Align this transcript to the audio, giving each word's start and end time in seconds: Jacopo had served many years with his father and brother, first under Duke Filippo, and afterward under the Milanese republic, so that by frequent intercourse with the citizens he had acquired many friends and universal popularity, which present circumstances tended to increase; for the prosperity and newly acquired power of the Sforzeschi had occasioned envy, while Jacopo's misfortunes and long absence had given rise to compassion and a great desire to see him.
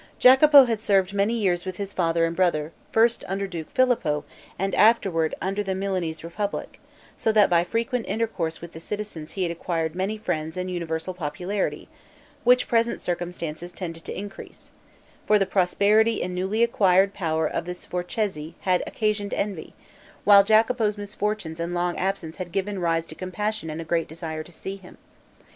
Jacopo 0.17 0.63
had 0.63 0.79
served 0.79 1.13
many 1.13 1.35
years 1.35 1.63
with 1.63 1.77
his 1.77 1.93
father 1.93 2.25
and 2.25 2.35
brother, 2.35 2.71
first 2.91 3.23
under 3.27 3.45
Duke 3.45 3.69
Filippo, 3.69 4.25
and 4.57 4.73
afterward 4.73 5.35
under 5.43 5.61
the 5.61 5.75
Milanese 5.75 6.23
republic, 6.23 6.79
so 7.15 7.31
that 7.31 7.51
by 7.51 7.63
frequent 7.63 8.07
intercourse 8.07 8.61
with 8.61 8.71
the 8.71 8.79
citizens 8.79 9.33
he 9.33 9.43
had 9.43 9.51
acquired 9.51 9.93
many 9.93 10.17
friends 10.17 10.57
and 10.57 10.71
universal 10.71 11.13
popularity, 11.13 11.87
which 12.43 12.67
present 12.67 12.99
circumstances 12.99 13.71
tended 13.71 14.03
to 14.03 14.17
increase; 14.17 14.71
for 15.27 15.37
the 15.37 15.45
prosperity 15.45 16.23
and 16.23 16.33
newly 16.33 16.63
acquired 16.63 17.13
power 17.13 17.45
of 17.45 17.65
the 17.65 17.73
Sforzeschi 17.75 18.55
had 18.61 18.81
occasioned 18.87 19.35
envy, 19.35 19.75
while 20.23 20.43
Jacopo's 20.43 20.97
misfortunes 20.97 21.59
and 21.59 21.75
long 21.75 21.95
absence 21.97 22.37
had 22.37 22.51
given 22.51 22.79
rise 22.79 23.05
to 23.05 23.13
compassion 23.13 23.69
and 23.69 23.79
a 23.79 23.83
great 23.85 24.07
desire 24.07 24.41
to 24.41 24.51
see 24.51 24.77
him. 24.77 24.97